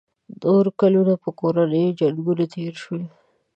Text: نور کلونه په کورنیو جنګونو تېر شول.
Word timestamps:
نور 0.41 0.65
کلونه 0.79 1.13
په 1.23 1.29
کورنیو 1.39 1.95
جنګونو 1.99 2.43
تېر 2.53 2.73
شول. 2.81 3.03